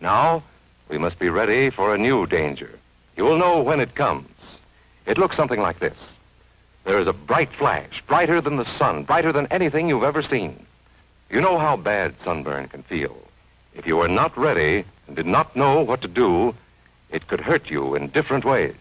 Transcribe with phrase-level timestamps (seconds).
[0.00, 0.42] Now,
[0.88, 2.78] we must be ready for a new danger.
[3.16, 4.28] You will know when it comes.
[5.06, 5.96] It looks something like this.
[6.84, 10.66] There is a bright flash, brighter than the sun, brighter than anything you've ever seen.
[11.28, 13.16] You know how bad sunburn can feel.
[13.74, 16.54] If you were not ready and did not know what to do,
[17.10, 18.76] it could hurt you in different ways.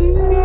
[0.00, 0.39] Edges